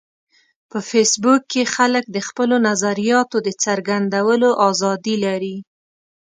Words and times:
په 0.69 0.77
فېسبوک 0.89 1.41
کې 1.51 1.71
خلک 1.75 2.03
د 2.11 2.17
خپلو 2.27 2.55
نظریاتو 2.67 3.37
د 3.45 3.49
څرګندولو 3.63 4.49
ازادي 4.69 5.15
لري 5.25 5.57